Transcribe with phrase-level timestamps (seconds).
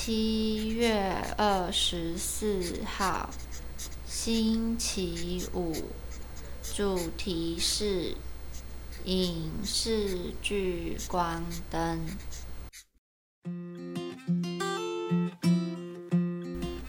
[0.00, 3.28] 七月二十四号，
[4.06, 5.74] 星期五，
[6.62, 8.14] 主题是
[9.04, 12.00] 影视聚光灯。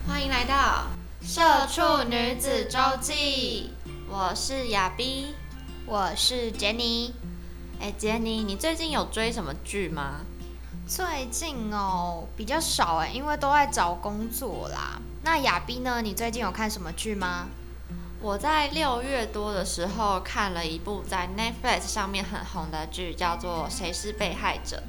[0.08, 0.88] 欢迎来到
[1.28, 3.72] 《社畜女子周记》，
[4.08, 5.34] 我是亚碧，
[5.88, 7.12] 我是杰尼。
[7.82, 10.22] 哎，杰尼，你最近有追什么剧吗？
[10.90, 15.00] 最近哦比较少哎，因为都在找工作啦。
[15.22, 16.02] 那亚斌呢？
[16.02, 17.46] 你最近有看什么剧吗？
[18.20, 24.82] 我在六月多的时候看了一部在 Netflix 上面很红的剧，叫做《谁是被害者》。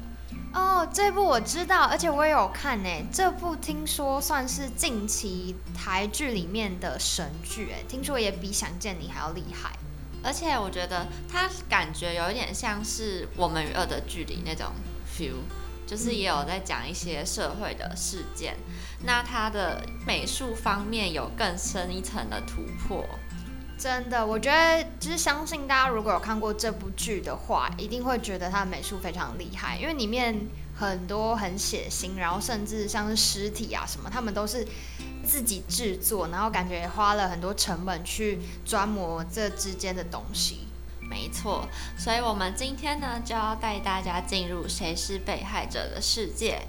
[0.57, 2.89] 哦，这部我知道，而且我也有看呢。
[3.13, 9.71] 这部听说算是近期台剧里面的神剧哎，听说也比《想见你》还要厉害。
[10.23, 14.71] 而且我觉得它感觉有一点像是《我们与恶的距离》那种
[15.07, 15.35] feel。
[15.91, 18.55] 就是也有在讲一些社会的事件，
[19.03, 23.05] 那它的美术方面有更深一层的突破。
[23.77, 30.33] 真的，我觉得就是相信大家如果有看过这部剧的话，一定会觉得它的美术非常厉害，因为里面
[30.73, 34.65] 很多很血腥，然后甚至像是尸体啊什么，他们都是
[35.25, 40.69] 自己制作，然后感觉花了很多成本去专磨这之间的东西。
[41.41, 46.61] 错，所以我们今天呢就要带大家进入谁是被害者的世界。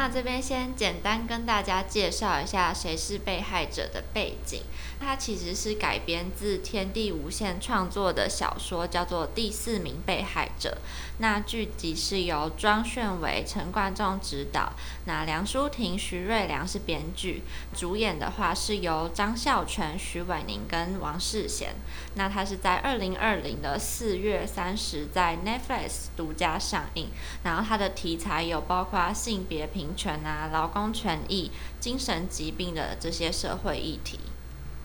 [0.00, 4.62] 那这边先简单跟大家介绍一下谁是被害者的背景。
[5.00, 10.78] 它其实是改编自天地无限创作的小说，叫做《第四名被害者》。
[11.18, 14.72] 那剧集是由庄炫伟、陈冠中执导，
[15.06, 17.42] 那梁淑婷、徐瑞良是编剧，
[17.74, 21.74] 主演的话是由张孝全、徐伟宁跟王世贤。
[22.14, 27.08] 那它是在二零二零的四月三十在 Netflix 独家上映。
[27.42, 31.50] 然后它的题材有包括性别平权啊、劳工权益、
[31.80, 34.20] 精神疾病的这些社会议题。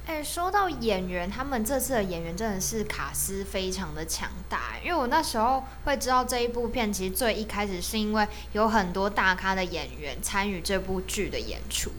[0.06, 4.74] 哎，说到演员，他们这次的演员真的是卡斯非常的强大。
[4.84, 11.92] 因为我那时候会知道这一部片，其实最一开始是因为有很多大咖的演员参与这部剧的演出。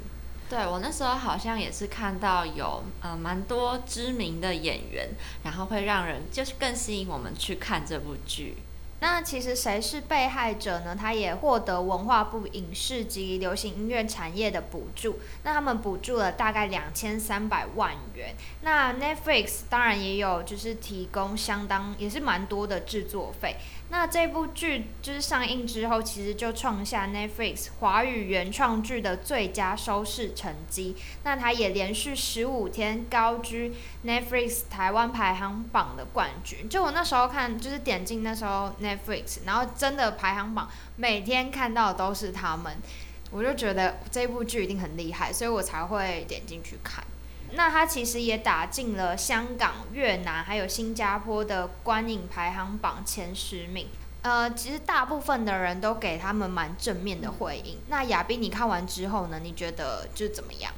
[0.51, 5.09] 对我那时候好像也是看到有呃蛮多知名的演员，
[5.43, 8.59] 然后会让人就是更吸引我们去看这部剧。
[9.05, 10.97] 那其实谁是被害者呢？
[10.99, 18.35] 他也获得文化部影视及流行音乐产业的补助，那他们补助了大概两千三百万元。
[18.63, 23.57] 那 Netflix 当然也有，就是提供相当也是蛮多的制作费。
[23.91, 30.97] 那这部剧就是上映之后，其实就创下 Netflix 华语原创剧的最佳收视成绩。
[31.23, 33.73] 那它也连续十五天高居
[34.05, 36.69] Netflix 台湾排行榜的冠军。
[36.69, 42.77] 就我那时候看，就是点进那时候 Netflix，然后真的排行榜每天看到的都是他们，
[43.31, 47.05] 我就觉得这部剧一定很厉害，所以我才会点进去看。
[47.57, 53.89] 那它其实也打进了香港、越南还有新加坡的观影排行榜前十名。
[54.23, 57.79] 呃，其实大部分的人都给他们蛮正面的回应。
[57.89, 59.39] 那亚斌，你看完之后呢？
[59.43, 60.73] 你觉得就怎么样？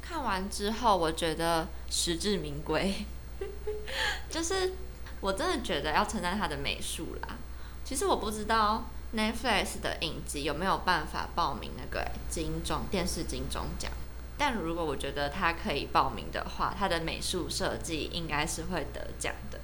[0.00, 3.04] 看完之后，我觉得实至名归。
[4.30, 4.72] 就是
[5.20, 7.36] 我真的觉得要称赞他的美术啦。
[7.84, 8.84] 其实我不知道
[9.14, 13.92] Netflix 的影集有没有办法报名那个金钟电视金钟奖。
[14.38, 19.58] 但如果我觉得他可以报名的话，他的美术设计应该是会得奖的。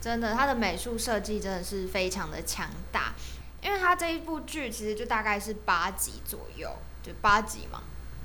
[0.00, 3.14] 真的，他的美术设计真的是非常的强大，
[3.62, 6.70] 因为他这一部剧其实就大概是八集左右，
[7.02, 7.82] 就八集嘛。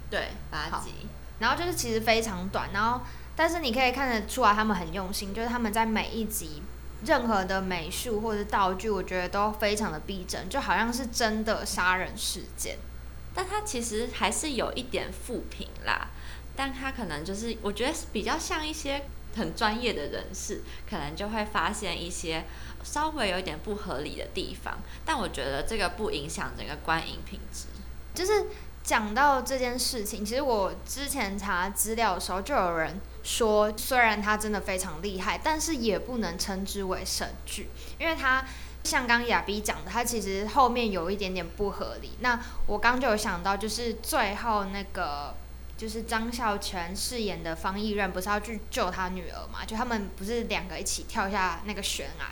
[0.09, 1.07] 对，八集。
[1.39, 3.01] 然后就是其实非常短，然后
[3.36, 6.62] 但是你可以看得出来他们很用心，就是他们在每一集
[7.06, 12.77] 任何的美术或者道具，我觉得都非常的逼真，就好像是真的杀人事件。
[13.33, 16.10] 但他其实还是有一点负评啦，
[16.56, 19.06] 但他可能就是我觉得比较像一些
[19.36, 22.44] 很专业的人士，可能就会发现一些
[22.83, 27.68] 稍微有一点不合理的地方，但我觉得这个不影响整个观影品质。
[28.13, 28.48] 就是
[28.83, 38.44] 讲到这件事情，其实我之前查资料的时候，就有人说，虽然他真的非常厉害，但是也不能称之为神剧，因为他
[38.83, 42.12] 像刚亚比讲的，他其实后面有一点点不合理。
[42.19, 45.36] 那我刚就有想到，就是最后那个。
[45.78, 49.66] 就是张孝全饰演的方毅任，不是要去救他女儿嘛？
[49.66, 52.25] 就他们不是两个一起跳下那个悬崖，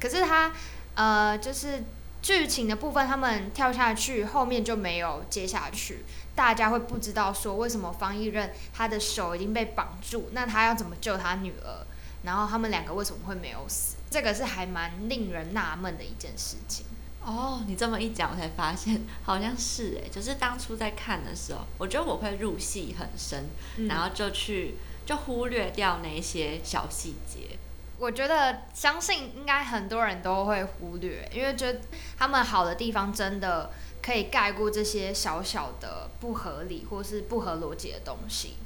[0.00, 0.50] 可是他
[0.94, 1.84] 呃，就是
[2.22, 6.02] 剧情的部分，他们跳下去，后面就没有接下去，
[6.34, 11.84] 大家会不知道说为什么方毅任他的手已经被绑住，那他要怎么救他女儿？
[12.22, 13.93] 然后他们两个为什么会没有死？
[14.14, 16.86] 这个是还蛮令人纳闷的一件事情。
[17.20, 23.48] 哦，你这么一讲，我才发现好像是哎，就是当初在看的时候，我觉得我会入戏很深，
[23.88, 27.58] 然后就去就忽略掉那些小细节。
[27.98, 31.80] 我觉得相信应该很多人都会忽略，因为觉得
[32.16, 38.58] 他们好的地方真的可以盖过这些小小的不合理或是不合逻辑的东西。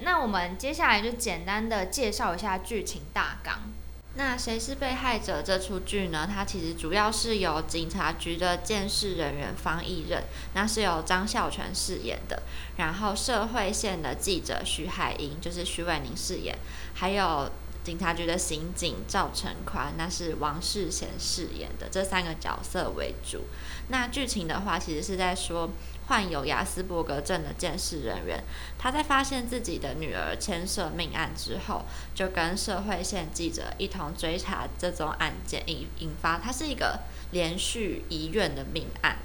[0.00, 3.70] 那我们接下来就简单的介绍一下剧情大纲。
[4.14, 5.40] 那谁是被害者？
[5.40, 6.28] 这出剧呢？
[6.30, 12.42] 它其实主要是由警察局的监视人员方毅任，那是由张孝全饰演的。
[12.76, 16.58] 然后社会线的记者徐海英，就是徐伟宁饰演。
[16.94, 17.50] 还有
[17.84, 21.88] 警察局的刑警赵成宽，那是王世贤饰演的。
[21.88, 23.44] 这三个角色为主。
[23.88, 25.70] 那剧情的话，其实是在说。
[26.10, 28.42] 患有雅斯伯格症的监视人员，
[28.76, 31.84] 他在发现自己的女儿牵涉命案之后，
[32.16, 36.98] 就跟社会线记者一同追查这宗案件，引引发它是一个
[37.30, 39.18] 连续遗愿的命案，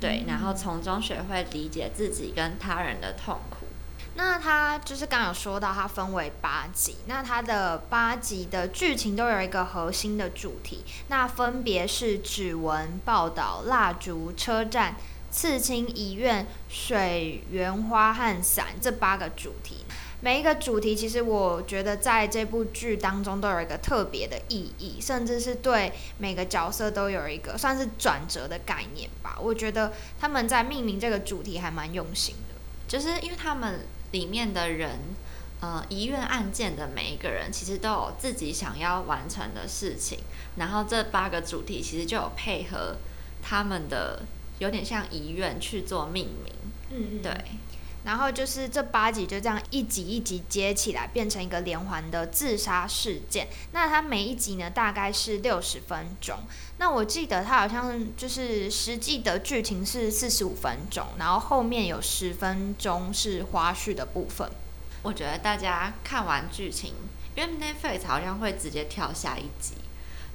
[0.00, 3.66] 对，然后从中学会理解自己跟他人的痛苦。
[4.14, 14.96] 那他就是刚有说到，它分为八集，那它的八集的剧情都有一个核心的主题，那分别是指纹、报道、蜡烛、车站。
[15.30, 19.84] 刺青、遗愿、水源花和伞这八个主题，
[20.20, 29.38] 每一个主题其实我觉得在这部剧当中都有一个特别的意义，甚至是对每个角色都有一个算是转折的概念吧。
[29.40, 32.56] 我觉得他们在命名这个主题还蛮用心的，
[32.88, 34.98] 就是因为他们里面的人，
[35.60, 40.18] 呃，遗愿案件的每一个人其实都有自己想要完成的事情，
[40.56, 42.96] 然后这八个主题其实就有配合
[43.40, 44.24] 他们的。
[44.60, 46.54] 有点像遗愿去做命名，
[46.90, 47.34] 嗯嗯，对。
[48.02, 53.48] 然后就是这八集就这样一集一集接起来，变成一个连环的自杀事件。
[53.72, 56.38] 那它每一集呢，大概是六十分钟。
[56.78, 64.50] 那我记得它好像就是实际的剧情是四十五分钟，然后后面有十分钟是花絮的部分。
[65.02, 66.94] 我觉得大家看完剧情，
[67.36, 69.74] 因为 Netflix 好像会直接跳下一集。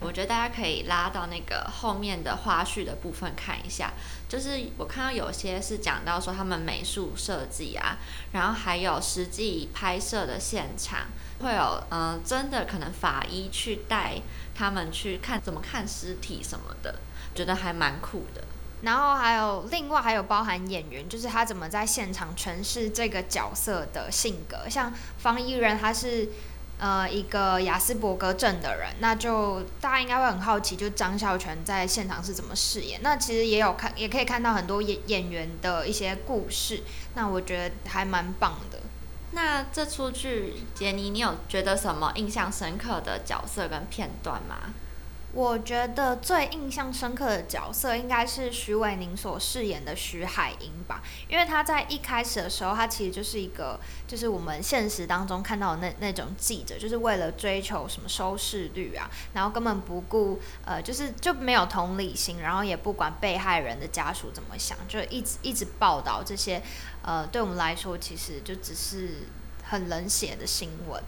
[0.01, 3.93] 我觉得大家可以拉到那个后面的花絮的部分看一下，
[4.27, 7.97] 就是我看到有些是讲到说他们美术设计啊，
[8.33, 11.07] 然后还有实际拍摄的现场，
[11.39, 14.21] 会有嗯真的可能法医去带
[14.53, 16.99] 他们去看怎么看尸体什么的，
[17.33, 18.43] 觉得还蛮酷的。
[18.81, 26.29] 然后还有另外还有包含演员，就是他怎么在现场诠释这个角色的性格，像方一人他是。
[26.77, 32.99] 呃，一个雅斯伯格症的人，那就大家应该会很好奇，就张孝全在现场是怎么饰演。
[33.01, 36.83] 那其实也有看，也可以看到很多演演员的一些故事。
[37.13, 38.79] 那我觉得还蛮棒的。
[39.31, 44.73] 那这出剧，杰尼，你有觉得什么印象深刻的角色跟片段吗？
[45.35, 53.77] 我觉得最印象深刻的角色应该是徐伟宁所饰演的徐海英吧，因为他在一开始的时候，他其实就是一个，
[54.07, 66.63] 就是我们现实当中看到的那那种记者，就是为了追求什么收视率啊，然后根本不顾呃，就是就没有同理心，然后也不管被害人的家属怎么想，就一直一直报道这些，
[67.01, 69.27] 呃，对我们来说其实就只是
[69.65, 71.03] 很冷血的新闻。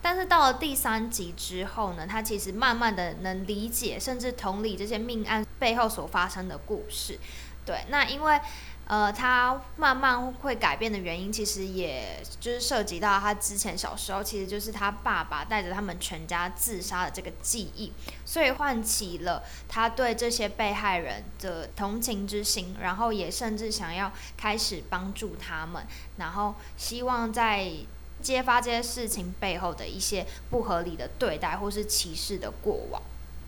[0.00, 7.18] 但是到了第三集之后呢，他其实慢慢的能理解，甚至同理这些命案背后所发生的故事。
[7.66, 8.40] 对，那因为
[8.86, 17.92] 呃，他慢慢会改变的原因，其实也就是涉及到他之前小时候，其实就是他爸爸带着他们全家自杀的这个记忆，
[18.24, 25.84] 所以唤起了他对这些被害人的同情之心，然后也甚至想要开始帮助他们，
[26.16, 27.72] 然后希望在。
[28.22, 33.00] 揭发这些事情背后的一些不合理的对待或是歧视的过往。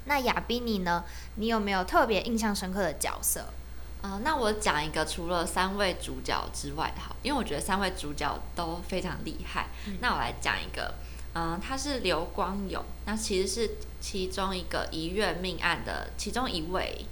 [0.06, 1.04] 那亚宾尼呢？
[1.36, 3.46] 你有没有特别印象深刻的角色？
[4.02, 9.68] 呃，那我讲一个除了三位主角之外的好，因为我觉得三位主角都非常厉害。
[10.00, 10.94] 那我来讲一个，
[11.34, 17.04] 嗯、他是刘光勇，那其实是其中一个一月命案的其中一位。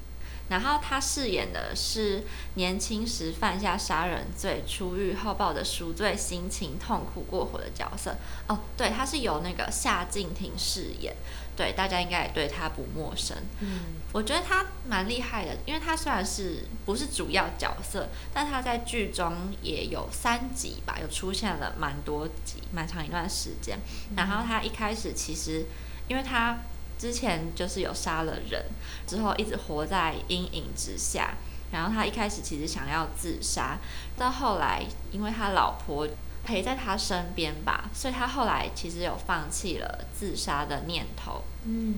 [0.49, 2.25] 然后他饰演的是
[2.55, 8.17] 年轻时犯下杀人罪，出狱后抱着赎罪心情痛苦过活的角色。
[8.47, 11.15] 哦，对，他是由那个夏静婷饰演，
[11.57, 13.37] 对，大家应该也对他不陌生。
[13.61, 13.81] 嗯，
[14.13, 23.79] 我觉得他蛮厉害的，因为他虽然是不是主要角色，但他在剧中也有三集吧，有出现了蛮多集，蛮长一段时间。
[24.17, 25.67] 然后他一开始其实，
[26.09, 26.59] 因为他
[26.99, 28.65] 之前就是有杀了人，
[29.07, 31.35] 之后一直活在阴影之下。
[31.71, 33.79] 然后他一开始其实想要自杀，
[34.17, 36.09] 到后来因为他老婆
[36.43, 41.43] 陪在他身边吧，所以他后来其实有放弃了自杀的念头。
[41.65, 41.97] 嗯，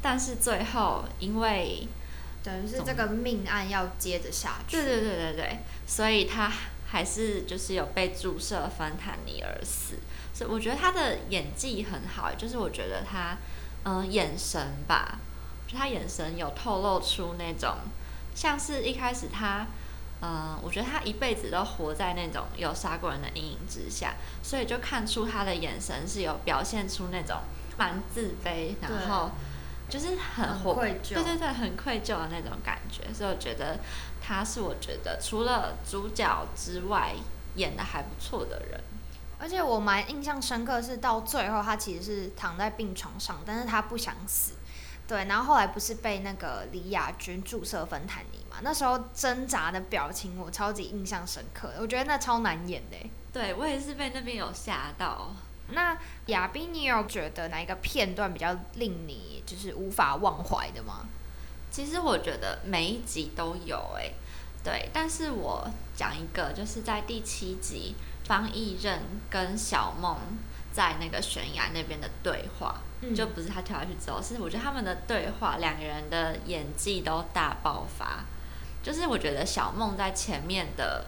[0.00, 1.86] 但是最后因为
[2.42, 4.78] 等于是这个命案要接着下去。
[4.78, 6.50] 对对对对对，所以他
[6.86, 9.96] 还是就是有被注射芬坦尼而死。
[10.32, 13.36] 所以我觉得他的演技很好，就是我觉得他
[13.84, 15.18] 嗯、呃眼神吧，
[15.66, 17.76] 就他眼神有透露出那种
[18.34, 19.66] 像是一开始他。
[20.22, 27.38] 嗯，我觉得他一辈子都活在那种有杀过人的阴影之下，所以就看出他的眼神是有表现出那种
[27.78, 29.30] 蛮自卑，然后
[29.88, 33.10] 就是很愧疚对对对，很愧疚的那种感觉。
[33.14, 33.78] 所以我觉得
[34.20, 37.14] 他是我觉得除了主角之外
[37.54, 38.78] 演的还不错的人。
[39.40, 44.52] 而且我蛮印象深刻是到最后他其实是躺在病床上，但是他不想死。
[45.08, 48.58] 对，然后后来不是被那个李亚军注射芬坦尼嘛？
[48.62, 53.10] 那时候挣扎的表情我超级印象深刻，我觉得那超难演的欸。
[53.32, 55.34] 对我也是被那边有吓到。
[55.72, 61.06] 那亚斌，你有觉得哪一个片段比较令你就是无法忘怀的吗？
[61.72, 64.12] 其实我觉得每一集都有诶、
[64.64, 67.94] 对，但是我讲一个，就是在第七集，
[68.30, 70.16] 方艺任跟小梦
[70.72, 78.24] 在那个悬崖那边的对话，嗯就不是他跳下去之后，是我觉得他们的对话，两个人的演技都大爆发。
[78.84, 81.06] 就是我觉得小梦在前面的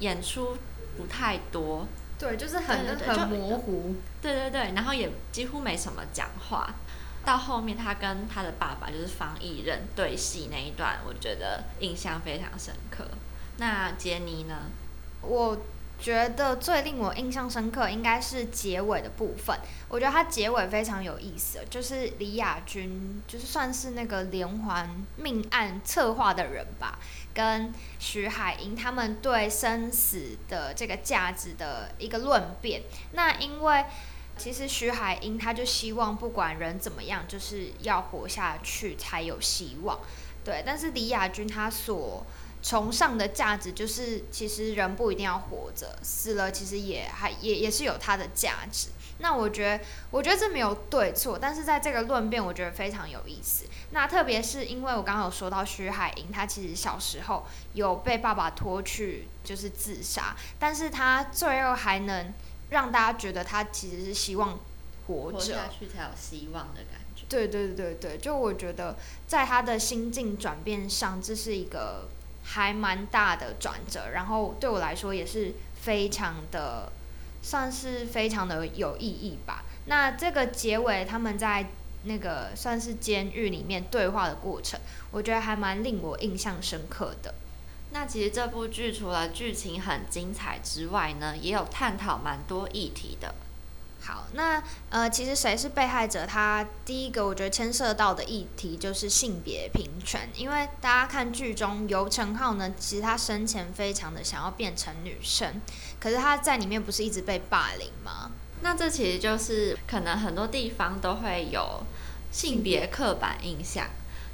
[0.00, 0.58] 演出
[0.98, 1.86] 不太多，
[2.18, 3.94] 对，就是很很模糊。
[4.20, 6.74] 对对对，然后也几乎没什么讲话。
[7.24, 13.08] 到后面他跟他的爸爸就是方艺任对戏那一段，我觉得印象非常深刻。
[13.56, 14.54] 那杰尼呢？
[15.22, 15.56] 我
[16.00, 19.58] 觉得最令我印象深刻应该是结尾的部分。
[19.88, 26.98] 我觉得它结尾非常有意思，就是李亚军，就是算是那个连环命案策划的人吧，
[27.34, 32.82] 跟徐海英他们对生死的这个价值的一个论辩。
[33.12, 33.84] 那因为
[34.36, 39.98] 其实徐海英他就希望不管人怎么样，就是要活下去才有希望。
[40.44, 42.24] 对，但是李亚军他所
[42.62, 48.88] 崇尚的价值就是，其实人不一定要活着，死了其实也还也也是有它的价值。
[49.20, 53.64] 那我觉得，我觉得这没有对错，但是在这个论辩，我觉得非常有意思。
[53.90, 62.32] 那特别是因为我刚刚有说到徐海英，她其实小时候有被爸爸拖去就是自杀，但是她最后还能
[62.70, 64.58] 让大家觉得她其实是希望
[65.06, 67.24] 活着下，去才有希望的感觉。
[67.28, 68.96] 对对对对，就我觉得
[69.26, 72.08] 在他的心境转变上，这是一个
[72.50, 75.52] 还蛮大的转折，然后对我来说也是
[75.82, 76.90] 非常的，
[77.42, 79.64] 算是非常的有意义吧。
[79.84, 81.66] 那这个结尾他们在
[82.04, 87.34] 那个算是监狱里面对话的过程，我觉得还蛮令我印象深刻的。
[87.90, 93.34] 那其实这部剧除了剧情很精彩之外呢，也有探讨蛮多议题的。
[94.00, 96.24] 好，那呃，其实谁是被害者？
[96.24, 105.60] 他第一个我觉得牵涉到的议题就是性别平权，因为大家看剧中游成浩呢，其实他生前非常的想要变成女生，
[106.00, 108.30] 可是他在里面不是一直被霸凌吗？
[108.62, 111.82] 那这其实就是可能很多地方都会有
[112.32, 113.88] 性别刻板印象。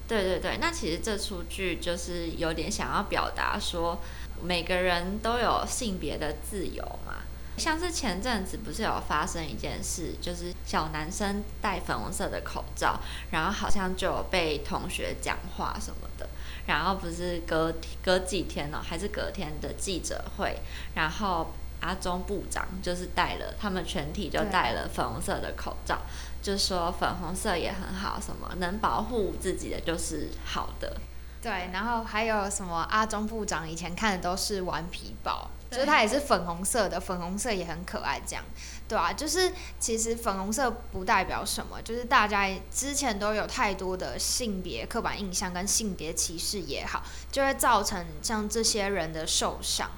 [0.06, 3.98] 对对对，那其实这出剧就是有点想要表达说，
[4.42, 7.22] 每个人都有性别的自由嘛。
[7.56, 12.98] 像是前阵子不是有发生一件事，就是小男生戴粉红色的口罩，
[13.30, 16.28] 然后好像就有被同学讲话什么的，
[16.66, 20.58] 然后不是隔隔几天哦，还是隔天的记者会，
[20.94, 25.98] 然后阿中部长就是戴了，他们全体就对戴了粉红色的口罩，
[26.42, 30.96] 就说粉红色也很好，什么能保护自己的就是好的。
[31.42, 38.44] 对，然后还有什么阿中部长以前看的都是顽皮豹，就是它也是粉红色的，粉红色也很可爱，这样，
[38.86, 47.02] 对啊，就是其实粉红色不代表什么，就是大家之前都有太多的性别刻板印象跟性别歧视也好，
[47.32, 49.90] 就会造成像这些人的受伤。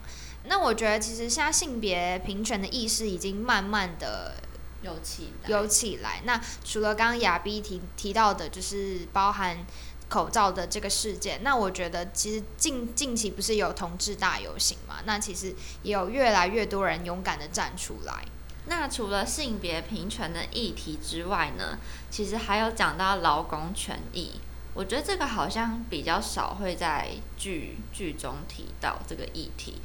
[0.44, 4.36] 那我觉得其实现在性别平权的意识已经慢慢的
[4.80, 6.22] 有起来，有起来。
[6.24, 9.66] 那除了刚刚亚碧提提到的，就是包含。
[10.08, 14.96] 口罩的这个事件，那我觉得其实近近期不是有同志大游行嘛？
[15.04, 18.24] 那其实也有越来越多人勇敢的站出来。
[18.68, 21.78] 那除了性别平权的议题之外呢，
[22.10, 24.40] 其实还有讲到劳工权益。
[24.74, 29.76] 我觉得这个好像比较少会在剧剧中提到这个议题。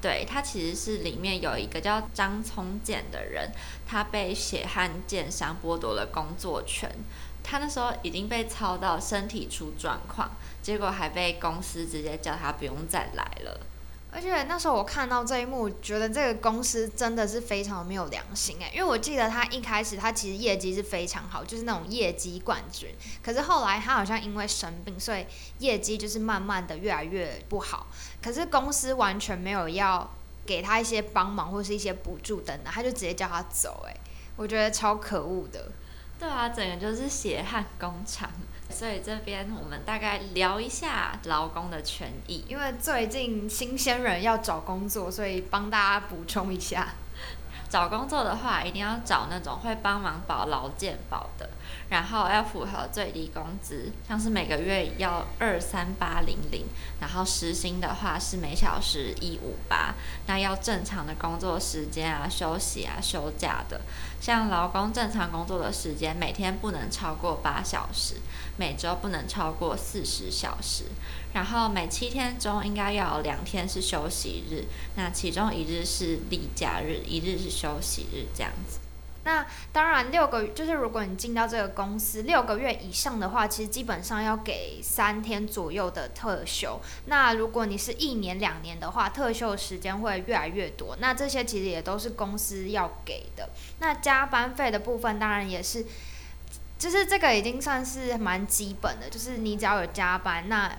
[0.00, 3.50] 对他其实是里面有一个叫张聪健的人，
[3.86, 6.88] 他被血汗剑伤剥夺了工作权。
[7.48, 13.60] 他那时候已经被操到身体出状况，结果还被公司直接叫他不用再来了。
[14.10, 22.88] 而且那时候我看到这一幕，觉得这个公司真的是非常没有良心哎，因为我记得他一开始他其实业绩是非常好，就是那种业绩冠军。
[23.22, 25.26] 可是后来他好像因为生病，所以
[25.58, 27.86] 业绩就是慢慢的越来越不好。
[28.22, 30.10] 可是公司完全没有要
[30.46, 33.94] 给他一些帮忙或是一些补助等等，他就直接叫他走哎，
[34.36, 35.70] 我觉得超可恶的。
[36.18, 38.30] 对啊，整个就是血汗工厂，
[38.70, 42.44] 所以这边我们大概聊一下劳工的权益。
[42.48, 46.88] 因为最近新鲜人要找工作，所以帮大家补充一下。
[47.68, 51.50] 找工作的话，一定要找那种会帮忙保劳健保的，
[51.88, 56.66] 然后要符合最低工资，像是每个月要二三八零零，
[57.00, 59.94] 然后时薪的话是每小时一五八，
[60.26, 63.80] 那要正常的工作时间啊、休息啊、休假的。
[64.20, 68.14] 像劳工正常工作的时间，每天不能超过八小时，
[68.56, 70.84] 每周不能超过四十小时，
[71.34, 74.64] 然后每七天中应该要有两天是休息日，
[74.96, 78.78] 那其中一日是例假日，一日是休息日，这样子。
[79.26, 86.80] 那当然，六个就是如果你进到这个公司六个月以上的话，其实基本上要给三天左右的特休。
[87.06, 90.96] 那如果你是一年两年的话，特休时间会越来越多。
[91.00, 93.50] 那这些其实也都是公司要给的。
[93.80, 95.84] 那加班费的部分当然也是，
[96.78, 100.72] 就是这个已经算是蛮基本的，就是你只要有加班，那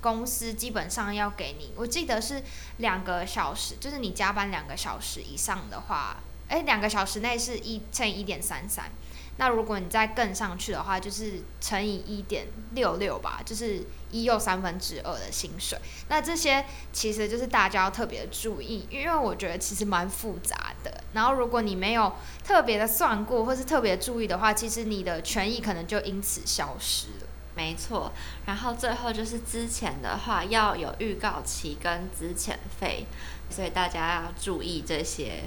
[0.00, 1.74] 公司基本上要给你。
[1.76, 2.42] 我记得是
[2.78, 6.16] 两个小时，就是你加班两个小时以上的话。
[6.50, 8.90] 哎，两个小时内是一乘以一点三三，
[9.36, 15.78] 那如果你再更上去的话，就是乘以一点六六吧，就是一又三分之二的薪水。
[16.08, 21.04] 那这些其实就是大家要特别注意，因为我觉得其实蛮复杂的。
[21.12, 22.12] 然后如果你没有
[22.44, 27.28] 特别的算过，或是特别注意的话，其实你的权益可能就因此消失了。
[27.54, 28.10] 没错，
[28.46, 33.06] 然后最后就是之前的话要有预告期跟资遣费，
[33.48, 35.44] 所以大家要注意这些。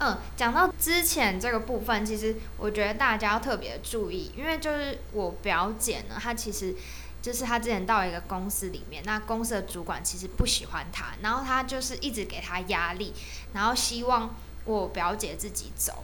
[0.00, 6.74] 嗯，讲到之前这个部分，其实我觉得大家要特别注意，因为就是我表姐呢，她其实
[7.22, 13.14] 就是她之前到一个公司里面，那公司的主管其实不喜欢她，然后她就是一直给她压力，
[13.52, 16.02] 然后希望我表姐自己走，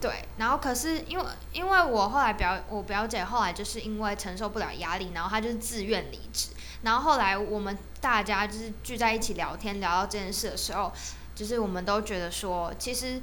[0.00, 6.50] 对，然后可是因为因为我后来表我表姐后来就是因为承受不了压力，然后她就是自愿离职，
[6.82, 10.92] 然后后来我们大家就是聚在一起聊天，聊到这件事的时候。
[11.34, 13.20] 就是我们都觉得说，其实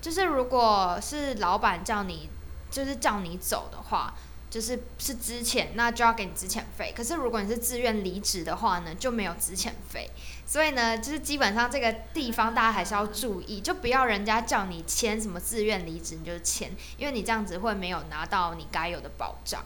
[0.00, 2.28] 就是如果是老板叫你，
[2.70, 4.14] 就是叫你走的话，
[4.50, 6.92] 就是是资遣，那就要给你资遣费。
[6.96, 10.10] 可是如果你是自愿离职的话呢，就没有资遣费。
[10.44, 19.64] 所以呢，就是基本上这个地方大家还是要注意，就不要人家叫你签什么自愿离职你就签，因为你这样子会没有拿到你该有的保障。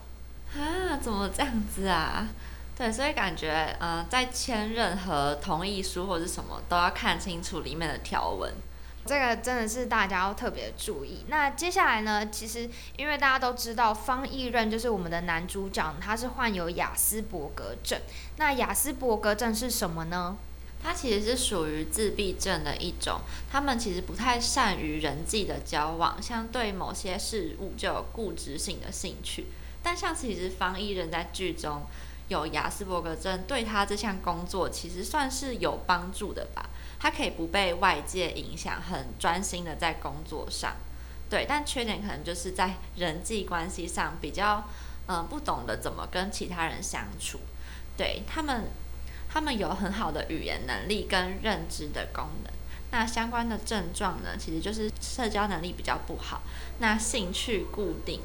[0.54, 2.28] 啊，怎么这样子啊？
[2.76, 8.52] 对，所以感觉，嗯，在签任何同意书或者什么，都要看清楚里面的条文。
[9.06, 11.24] 这个真的是大家要特别注意。
[11.28, 17.98] 那接下来呢，其实因为大家都知道方毅任就是我们的男主角，他是患有雅斯伯格症。
[18.36, 20.36] 那雅斯伯格症是什么呢？
[20.82, 29.46] 它其实是属于自闭症的一种，他们其实不太善于人际的交往，像对某些事物就有固执性的兴趣。
[29.82, 31.80] 但像其实方毅任在剧中。
[32.28, 36.68] 有雅斯伯格症，对他这项工作其实算是有帮助的吧。
[36.98, 40.74] 他可以不被外界影响，很专心的在工作上。
[41.28, 44.64] 对，但缺点可能就是在人际关系上比较，
[45.06, 47.38] 嗯，不懂得怎么跟其他人相处。
[47.96, 48.64] 对他们，
[49.28, 52.52] 他们有很好的语言能力跟认知的功能。
[52.92, 56.42] 那相关的症状呢，其实就是社交能力比较不好。
[56.78, 58.20] 那兴趣固定，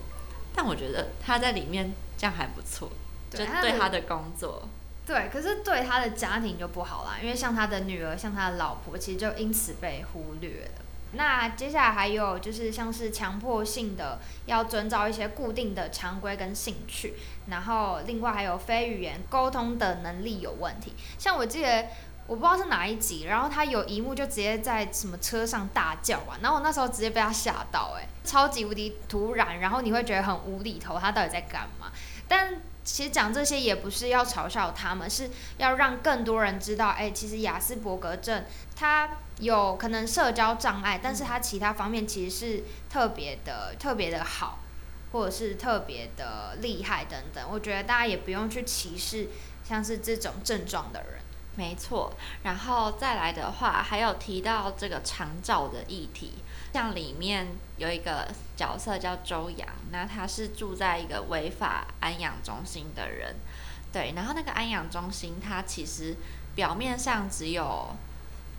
[0.56, 2.92] 但我觉得他在里面这样还不错。
[3.32, 4.67] 就对他的工作，
[5.06, 10.82] 对，可是对他的家庭就不好啦，因为像他的女儿，像他的老婆，其实就因此被忽略了。
[11.13, 17.15] 那接下来还有就是像是强迫性的要遵照一些固定的常规跟兴趣，
[17.48, 20.94] 然后另外还有非语言沟通的能力有问题。
[21.17, 21.88] 像我记得
[22.28, 31.91] 我不知道是哪一集，然后他有一幕就直接在什么车上大叫啊，然后我那时候直接被他吓到，哎，超级无敌突然，然后你会觉得很无厘头，他到底在干嘛？
[32.30, 38.44] 但其实讲这些也不是要嘲笑他们，是要让更多人知道，哎，其实雅斯伯格症
[38.76, 44.60] 它有可能社交障碍，但是它其他方面其实是特别的、特别的好，
[45.12, 47.44] 或者是特别的厉害等等。
[47.52, 49.30] 我觉得大家也不用去歧视
[49.63, 51.22] 像是这种症状的人。
[51.56, 52.13] 没错，
[52.44, 56.34] 然后再来的话，还有提到这个长照的议题。
[56.73, 63.36] 像里面有一个角色叫周洋，那他是住在一个违法安养中心的人，
[63.91, 66.15] 对，然后那个安养中心它其实
[66.55, 67.95] 表面上只有，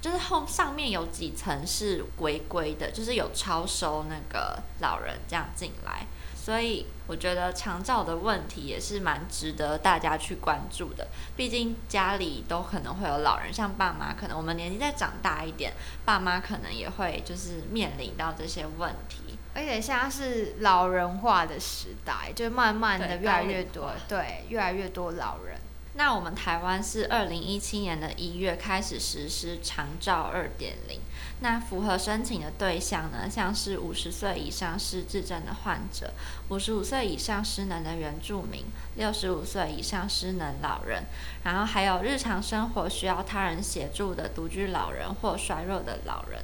[0.01, 6.07] 就是后上面有几层是违规的，就是有超收那个老人这样进来。
[6.45, 11.07] 所以我觉得长照的问题也是蛮值得大家去关注的。
[11.37, 15.73] 毕竟家里都可能会有老人，像爸妈，可能我们年纪再长大一点，
[16.05, 19.39] 爸妈可能也会就是面临到这些问题。
[19.55, 25.57] 而且现在是老人化的时代，就慢慢的越来越多，对，越来越多老人。
[25.95, 31.01] 那我们台湾是二零一七年的一月开始实施长照二点零。
[31.41, 36.13] 那符合申请的对象呢，像是五十岁以上失智症的患者，
[36.49, 38.65] 五十五岁以上失能的原住民，
[38.97, 41.05] 六十五岁以上失能老人，
[41.45, 46.43] 然后还有日常生活需要他人协助的独居老人或衰弱的老人。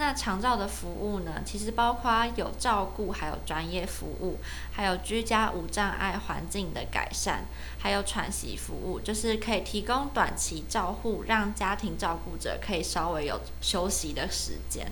[0.00, 4.38] 那长照的服务呢，其实包括有照顾，还有专业服务，
[4.72, 7.44] 还有居家无障碍环境的改善，
[7.78, 14.90] 还有喘息服务，就是可以提供短期照护，让家庭照顾者可以稍微有休息的时间。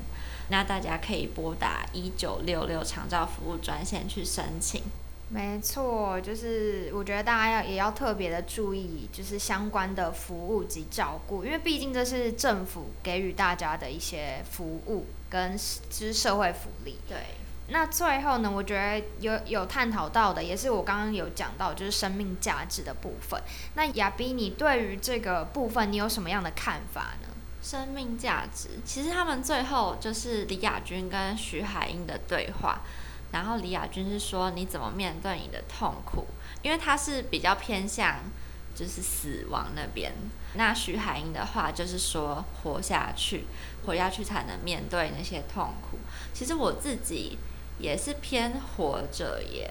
[0.51, 4.83] 那大家可以拨打一九六六长照服务专线去申请。
[5.31, 16.99] 没错，就是我觉得大家要也要特别的注意，就是相关的服务及照顾，因为毕竟这是政府给予大家的一些服务跟就是社会福利。
[17.07, 17.19] 对。
[17.71, 23.39] 那最后呢，我觉得有有探讨到的，也是我刚刚有讲到，就是生命价值的部分。
[23.75, 27.29] 那亚斌，你对于这个部分，你有什么样的看法呢？
[27.63, 32.81] 生命价值，其实他们最后就是李亚军跟徐海英的对话。
[33.33, 36.27] 然后李亚军是说你怎么面对你的痛苦，
[36.63, 38.21] 因为他是比较偏向
[38.75, 40.13] 就是死亡那边。
[40.55, 43.45] 那徐海英的话就是说活下去，
[43.85, 45.99] 活下去才能面对那些痛苦。
[46.33, 47.39] 其实我自己
[47.79, 49.71] 也是偏活着耶，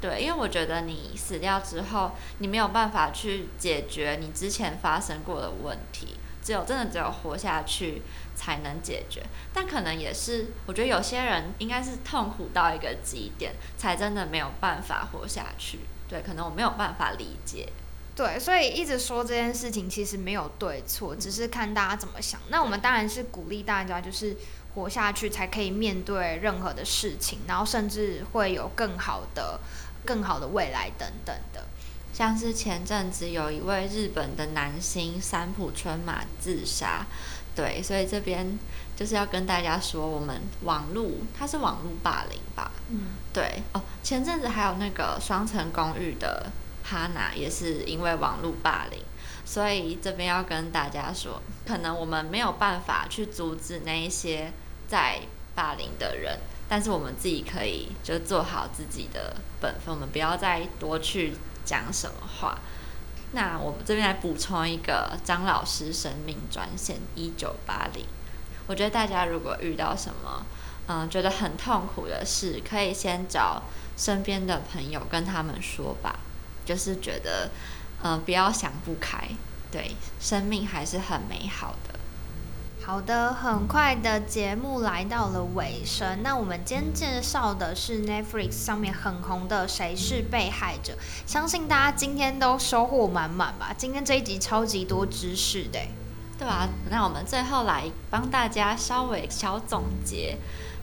[0.00, 6.16] 对，因为我觉得你死掉之后，你没有办法去解决你之前发生过的问题。
[6.46, 8.02] 只有真的只有活下去
[8.36, 9.20] 才能解决，
[9.52, 15.80] 但可能也是，我觉得有些人应该是痛苦到一个极点，才真的没有办法活下去。
[16.08, 17.68] 对，可能我没有办法理解。
[18.14, 22.40] 对，所以一直说这件事情其实没有对错，只是看大家怎么想。
[22.48, 24.36] 那我们当然是鼓励大家，就是
[24.76, 29.58] 活下去才可以面对任何的事情，然后甚至会有更好的、
[30.04, 31.66] 更好的未来等等的。
[32.16, 37.04] 像是前阵子有一位日本的男星三浦春马自杀，
[37.54, 38.58] 对，所以这边
[38.96, 42.72] 就是要跟大家说，我们网络它是网络霸凌吧？
[42.88, 43.82] 嗯，对哦。
[44.02, 46.50] 前阵子还有那个双层公寓的
[46.82, 48.98] 哈娜也是因为网络霸凌，
[49.44, 54.50] 所以这边要跟大家说，可能我们没有办法去阻止那一些
[54.88, 55.20] 在
[55.54, 61.34] 霸凌的人，但是我们自己可以就做好自己的本分，我们不要再多去。
[61.66, 62.56] 讲什么话？
[63.32, 68.06] 那我们这边来补充一个张老师生命专线一九八零。
[68.66, 70.46] 我觉得大家如果遇到什么，
[70.86, 73.64] 嗯，觉得很痛苦的事，可以先找
[73.96, 76.20] 身边的朋友跟他们说吧。
[76.64, 77.50] 就是觉得，
[78.02, 79.28] 嗯，不要想不开，
[79.70, 81.95] 对，生命还是很美好的。
[82.86, 86.22] 好的，很快的节目来到了尾声。
[86.22, 90.92] 那我们今天介绍的是 Netflix 上面很红的《谁是被害者》，
[91.26, 93.74] 相信大家今天都收获满满吧？
[93.76, 95.80] 今天这一集超级多知识的，
[96.38, 96.68] 对吧？
[96.88, 100.38] 那我们最后来帮大家稍微小总结。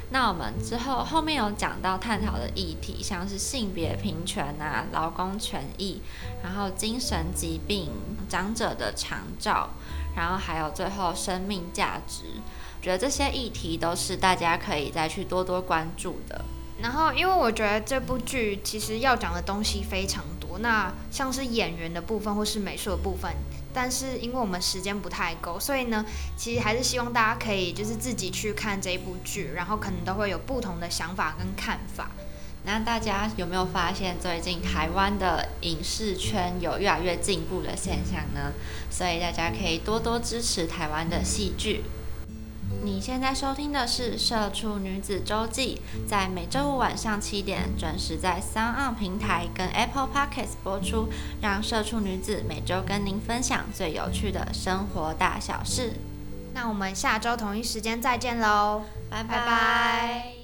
[0.10, 6.02] 那我们之后后面有讲到探讨的议题，像是性别平权啊、劳工权益，
[6.44, 7.90] 然后精神疾病、
[8.28, 9.70] 长者的长照。
[10.16, 12.24] 然后还有最后生命价值，
[12.82, 16.44] 觉得这些议题都是大家可以再去多多关注的。
[16.82, 20.60] 然后，因为我觉得这部剧其实要讲的东西非常多。
[20.60, 23.32] 那像是演员的部分或是美术的部分，
[23.74, 26.04] 但是因为我们时间不太够，所以呢，
[26.36, 32.12] 其实还是希望大家可以就是自己去看这一部剧，然后可能都会有不同的想法跟看法。
[32.66, 38.54] 那大家有没有发现最近台湾的影视圈有越来越进步的现象呢？
[38.90, 41.84] 所以大家可以多多支持台湾的戏剧。
[42.84, 51.10] 你现在收听的是《社畜女子周记》，在每周五晚上七点准时在 Sound 平台跟 Apple Podcasts 播出，
[51.42, 55.94] 让社畜女子每周跟您分享最有趣的生活大小事。
[56.54, 60.43] 那我们下周同一时间再见喽，拜拜。